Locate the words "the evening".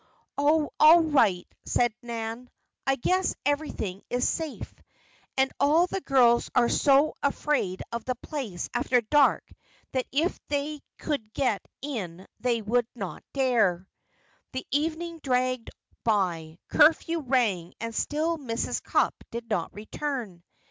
14.53-15.19